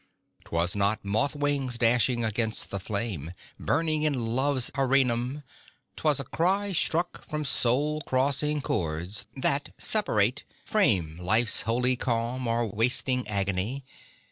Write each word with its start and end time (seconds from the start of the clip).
'Twas 0.45 0.75
not 0.75 1.05
moth 1.05 1.35
wings 1.35 1.77
dashing 1.77 2.25
against 2.25 2.71
the 2.71 2.79
flame, 2.79 3.33
Burning 3.59 4.01
in 4.01 4.15
love's 4.35 4.71
areanum; 4.73 5.43
'twas 5.95 6.19
a 6.19 6.23
cry 6.23 6.73
Struck 6.73 7.23
from 7.23 7.45
soul 7.45 8.01
crossing 8.01 8.61
chords, 8.61 9.27
that, 9.37 9.69
separate, 9.77 10.43
frame 10.65 11.17
Life's 11.19 11.61
holy 11.69 11.95
calm, 11.95 12.47
or 12.47 12.65
wasting 12.73 13.27
agony. 13.27 13.85